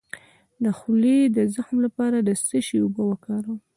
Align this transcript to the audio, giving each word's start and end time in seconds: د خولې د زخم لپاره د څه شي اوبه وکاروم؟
د 0.63 0.65
خولې 0.77 1.17
د 1.37 1.37
زخم 1.55 1.77
لپاره 1.85 2.17
د 2.27 2.29
څه 2.47 2.57
شي 2.67 2.77
اوبه 2.83 3.03
وکاروم؟ 3.07 3.59